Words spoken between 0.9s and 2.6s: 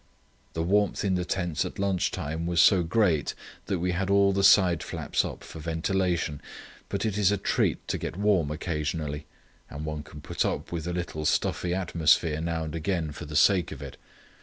in the tents at lunch time was